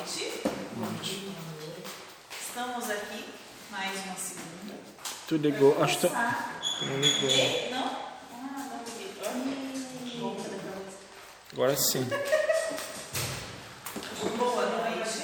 [0.00, 1.22] noite.
[2.40, 3.24] Estamos aqui
[3.70, 4.74] mais uma segunda.
[5.28, 6.60] Tu ligou, acho que Começar.
[6.82, 7.28] não.
[7.28, 7.84] E- Não?
[8.32, 8.80] Ah,
[10.18, 10.36] não?
[11.52, 12.04] Agora sim.
[14.38, 15.20] Boa noite.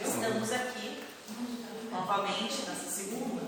[0.00, 1.02] Estamos aqui
[1.90, 3.42] novamente nessa segunda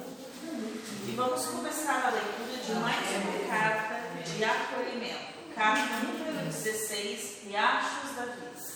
[1.06, 5.36] e vamos começar a leitura de mais uma carta de acolhimento.
[5.54, 8.76] Carta número 16, Riachos da Vida.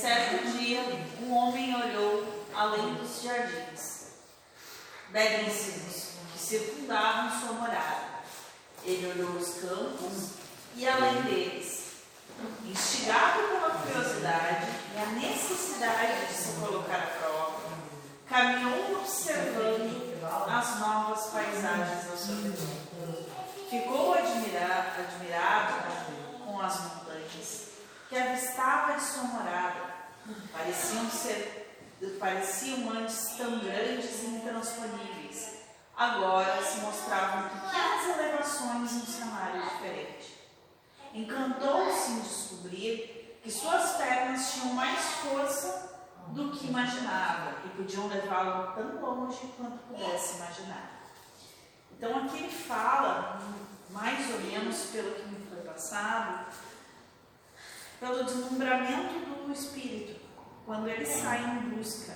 [0.00, 0.80] Certo dia,
[1.22, 4.08] um homem olhou além dos jardins
[5.10, 8.12] belíssimos que circundavam sua morada.
[8.84, 10.30] Ele olhou os campos
[10.74, 11.82] e além deles,
[12.64, 17.60] instigado pela curiosidade e a necessidade de se colocar à prova,
[18.28, 20.12] caminhou observando
[20.50, 22.82] as novas paisagens ao seu redor.
[23.70, 25.74] Ficou admira- admirado
[26.44, 27.62] com as montanhas
[28.08, 29.92] que avistava de sua morada.
[32.18, 35.54] Pareciam antes tão grandes e intransponíveis.
[35.96, 40.38] Agora se mostravam pequenas elevações em um cenário diferente.
[41.12, 48.72] Encantou-se em descobrir que suas pernas tinham mais força do que imaginava e podiam levá-lo
[48.72, 51.02] tão longe quanto pudesse imaginar.
[51.90, 53.40] Então aqui ele fala,
[53.90, 56.46] mais ou menos pelo que me foi passado,
[57.98, 60.21] pelo deslumbramento do espírito,
[60.64, 62.14] quando ele sai em busca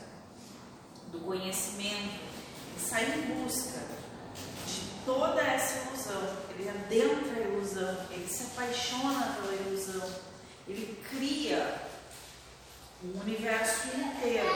[1.10, 3.80] do conhecimento, ele sai em busca
[4.66, 10.08] de toda essa ilusão, ele adentra a ilusão, ele se apaixona pela ilusão,
[10.68, 11.82] ele cria
[13.04, 14.48] um universo inteiro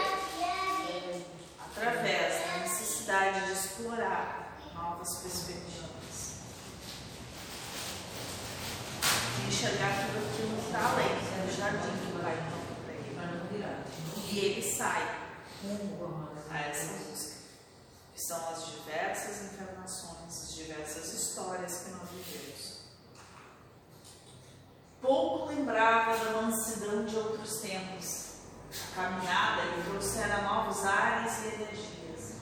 [1.58, 5.90] através da necessidade de explorar novas perspectivas.
[9.46, 11.08] Enxergar aquilo que está além
[11.46, 12.59] do jardim que vai para ele.
[14.28, 15.02] E ele sai
[16.50, 17.00] a essa
[18.14, 22.80] que são as diversas encarnações, as diversas histórias que nós vivemos.
[25.00, 28.30] Pouco lembrava da mansidão de outros tempos.
[28.92, 32.34] A caminhada lhe trouxera novos ares e energias.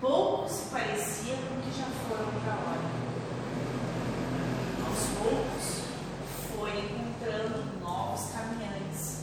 [0.00, 2.90] Pouco se parecia com o que já fora outra hora.
[4.86, 5.84] Aos poucos,
[6.54, 9.20] foi encontrando novos caminhantes,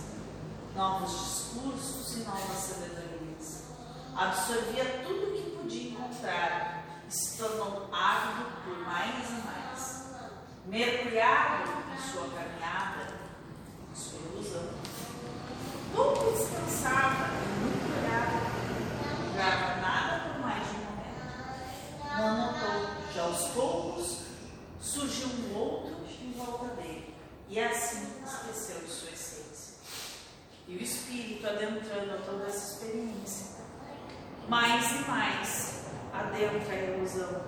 [0.81, 3.65] novos discursos e novas sabedorias.
[4.17, 10.05] Absorvia tudo o que podia encontrar e se tornou ávido por mais e mais.
[10.65, 13.13] Mergulhado em sua caminhada,
[13.91, 14.69] em sua ilusão.
[15.93, 18.39] Pouco descansava e muito olhava,
[19.05, 22.17] não julgava nada por mais de um momento.
[22.17, 24.17] Não notou, já aos poucos,
[24.81, 27.15] surgiu um outro em volta dele,
[27.49, 29.31] e assim esqueceu de sua essência.
[30.67, 33.57] E o espírito adentrando a toda essa experiência,
[34.47, 37.41] mais e mais adentra a ilusão,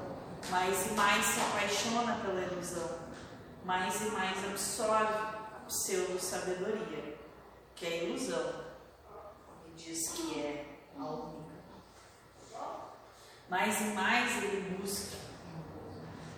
[0.50, 3.00] mais e mais se apaixona pela ilusão,
[3.66, 7.18] mais e mais absorve a pseudo-sabedoria,
[7.75, 8.66] que é ilusão,
[9.68, 10.66] e diz que é
[10.97, 11.53] a única.
[13.50, 15.18] Mais e mais ele busca,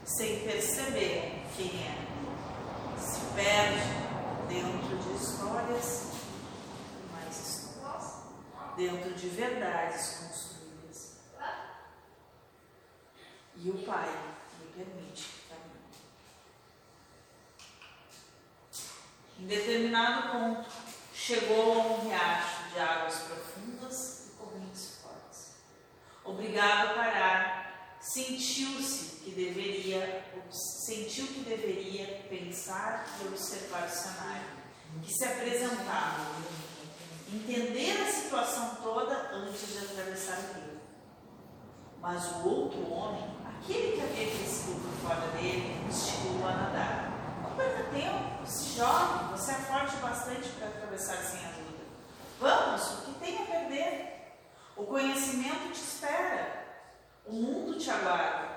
[0.03, 4.06] sem perceber quem é, se perde
[4.47, 6.14] dentro de histórias,
[8.75, 10.56] dentro de verdades construídas.
[13.56, 14.09] E o Pai
[14.59, 15.75] lhe permite que caminhe.
[19.40, 20.69] Em determinado ponto,
[21.13, 25.56] chegou a um riacho de águas profundas e correntes fortes.
[26.24, 30.25] Obrigado a parar, sentiu-se que deveria,
[30.86, 34.66] sentiu que deveria pensar e observar o cenário
[35.02, 36.36] que se apresentava,
[37.34, 40.80] entender a situação toda antes de atravessar o rio.
[42.00, 47.40] Mas o outro homem, aquele que havia crescido por fora dele, instigou a nadar.
[47.41, 51.86] Não perca tempo, se jogue, você é forte bastante para atravessar sem ajuda.
[52.39, 54.16] Vamos, o que tem a perder?
[54.75, 56.66] O conhecimento te espera,
[57.25, 58.56] o mundo te aguarda.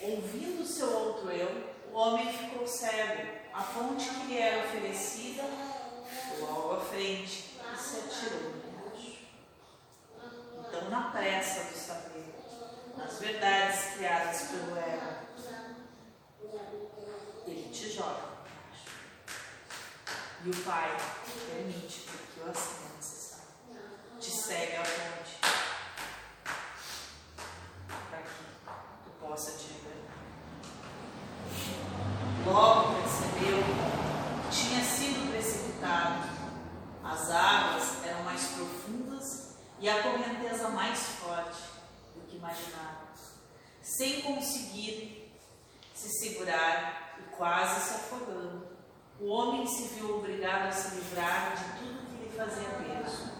[0.00, 3.38] Ouvindo seu outro eu, o homem ficou cego.
[3.52, 5.42] A fonte que lhe era oferecida
[6.40, 7.47] logo à frente
[7.98, 9.18] e se atirou no riacho.
[10.68, 12.34] Então, na pressa do saber,
[12.96, 15.18] nas verdades criadas pelo ego,
[17.46, 18.38] ele te joga.
[20.44, 20.96] E o Pai
[21.50, 23.48] permite porque o assim é necessário.
[24.20, 25.37] Te segue à fonte
[39.80, 41.62] e a correnteza mais forte
[42.14, 43.20] do que imaginávamos,
[43.80, 45.32] sem conseguir
[45.94, 48.66] se segurar e quase se afogando.
[49.20, 53.37] O homem se viu obrigado a se livrar de tudo que lhe fazia peso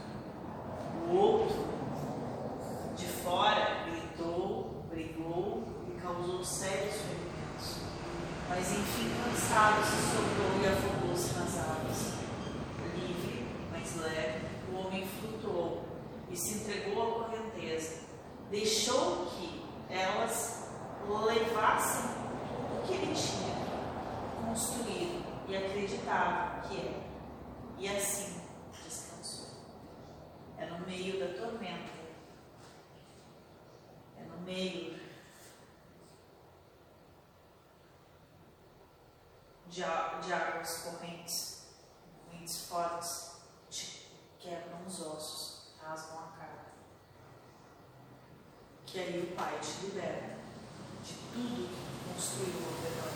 [21.59, 22.11] levassem
[22.73, 27.09] o que ele tinha construído e acreditava que é.
[27.79, 28.41] E assim
[28.85, 29.57] descansou.
[30.57, 31.93] É no meio da tormenta.
[34.17, 34.99] É no meio
[39.67, 41.67] de, de águas correntes,
[42.25, 43.37] correntes fortes,
[43.69, 46.67] te quebram os ossos, rasgam a cara.
[48.87, 50.38] Que aí o Pai te libera
[51.33, 51.69] tudo
[52.13, 53.13] construiu ao redor,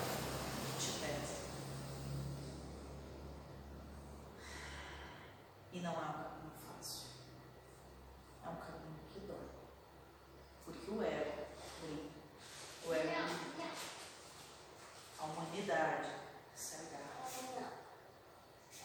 [0.79, 1.37] te pesa.
[5.71, 7.07] E não é um caminho fácil.
[8.45, 9.47] É um caminho que dói.
[10.65, 11.43] Porque o ego.
[12.85, 13.11] O ego
[13.53, 13.69] brinca.
[15.19, 16.09] A humanidade
[16.55, 17.03] se agarra.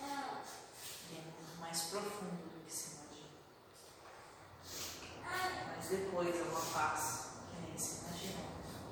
[0.00, 3.28] É muito mais profundo do que se imagina.
[5.76, 8.46] Mas depois é uma paz que nem se imaginou.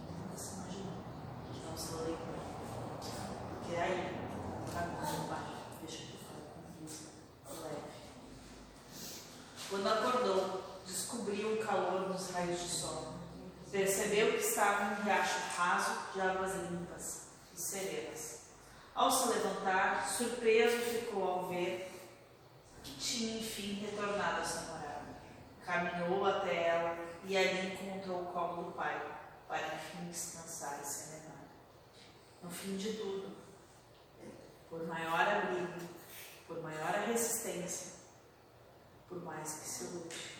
[0.06, 0.98] Que nunca se imaginou.
[1.52, 2.40] Que não se lembrou.
[3.60, 3.98] Porque aí
[4.60, 5.46] o caminho vai.
[5.82, 7.04] Deixa que eu falo com isso.
[7.62, 7.90] Leve.
[9.70, 13.14] Quando acordou, descobriu o calor nos raios de sol.
[13.70, 18.36] Percebeu que estava em um riacho raso de águas limpas e serenas.
[18.94, 21.92] Ao se levantar, surpreso ficou ao ver
[22.82, 25.06] que tinha enfim retornado a sua morada.
[25.64, 29.00] Caminhou até ela e ali encontrou o colo do pai,
[29.48, 31.44] para enfim descansar e se animar.
[32.42, 33.36] No fim de tudo,
[34.68, 35.88] por maior abrigo,
[36.46, 37.96] por maior resistência,
[39.08, 40.36] por mais que se lute,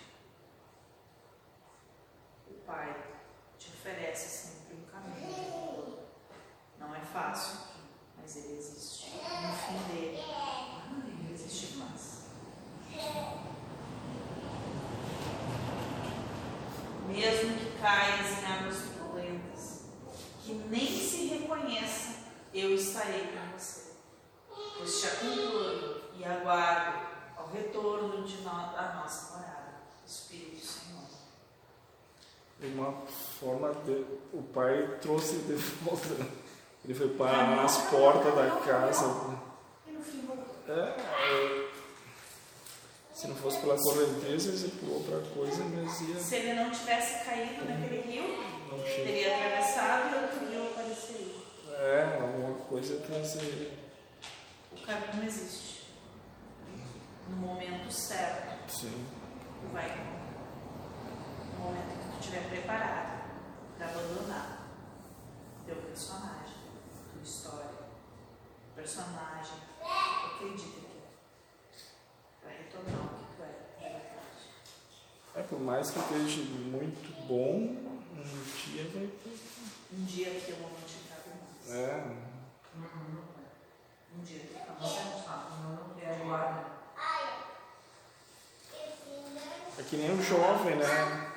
[2.49, 2.95] o Pai
[3.59, 5.99] te oferece sempre um caminho.
[6.79, 7.59] Não é fácil,
[8.17, 9.11] mas ele existe.
[9.17, 10.21] No fim dele,
[11.33, 12.27] existe paz.
[17.09, 19.85] Mesmo que caias em águas turbulentas,
[20.43, 22.17] que nem se reconheça,
[22.61, 23.93] eu estarei com você.
[24.79, 27.07] Pois te acompanho e aguardo
[27.37, 29.75] ao retorno de no, da nossa morada,
[30.07, 31.03] Espírito Senhor.
[32.59, 32.93] De uma
[33.41, 36.27] forma, de, o pai trouxe de volta.
[36.85, 39.39] Ele foi para as portas da casa.
[39.87, 40.55] E no fim voltou.
[40.69, 41.69] É, é,
[43.13, 46.21] se não fosse pela correnteza, ele pulou outra coisa, mas ia.
[46.21, 48.25] Se ele não tivesse caído naquele rio,
[48.85, 51.46] teria atravessado e outro rio apareceria.
[51.79, 53.79] É, alguma coisa trazer.
[54.73, 55.77] O caminho existe.
[57.29, 59.07] No momento certo, Sim.
[59.61, 59.89] tu vai.
[61.53, 63.25] No momento que tu estiver preparado
[63.77, 64.69] para abandonar
[65.67, 66.55] teu personagem,
[67.13, 67.71] tua história,
[68.75, 71.81] personagem, acredita que é.
[72.43, 73.45] Para retornar o que tu é,
[73.77, 74.45] de verdade.
[75.35, 78.23] É, por mais que esteja muito bom, um
[78.73, 79.11] dia vai.
[79.93, 81.71] Um dia aquilo não te cabe mais.
[81.75, 82.05] É,
[84.15, 85.07] Um dia tu fica mais
[89.76, 91.31] é que nem o jovem, né?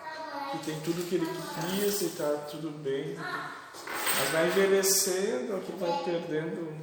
[0.52, 1.28] Que tem tudo que ele
[1.62, 3.16] quis e tá tudo bem.
[3.16, 6.74] Mas vai envelhecendo, aquilo vai perdendo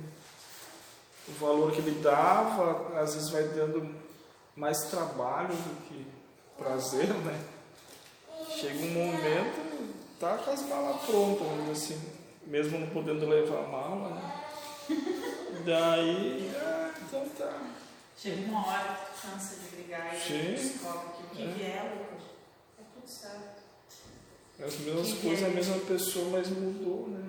[1.29, 3.95] o valor que ele dava, às vezes vai dando
[4.55, 6.07] mais trabalho do que
[6.57, 7.45] prazer, né?
[8.49, 12.01] Chega um momento, tá com as malas prontas, assim,
[12.47, 14.43] mesmo não podendo levar a mala, né?
[15.65, 17.53] Daí, ah, então tá.
[18.17, 20.55] Chega uma hora que cansa de brigar e Sim.
[20.55, 21.47] descobre que É.
[21.47, 22.25] vier, Lucas,
[22.78, 23.57] é tudo certo.
[24.59, 27.25] As mesmas Que coisas, a é mesma pessoa, mas mudou, né?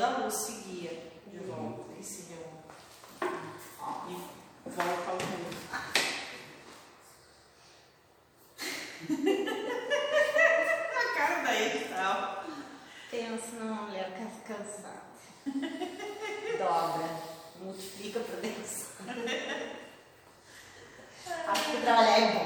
[0.00, 2.64] da luz seguia de volta e se reúne.
[4.08, 4.14] E
[4.70, 5.50] volta ao mundo.
[10.96, 12.44] a cara da Edital.
[13.10, 14.10] Pensa numa mulher
[14.48, 15.02] cansada.
[16.58, 17.08] Dobra,
[17.60, 18.62] multiplica para dentro.
[21.46, 22.39] Acho que trabalhar é bom.